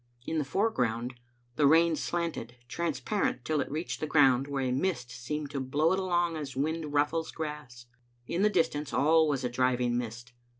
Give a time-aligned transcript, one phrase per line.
[0.25, 1.13] In the foreground
[1.57, 5.93] the rain slanted, transparent till it reached the ground, where a mist seemed to blow
[5.93, 7.85] it along as wind rufHes grass.
[8.25, 10.33] In the distance all was a driving mist.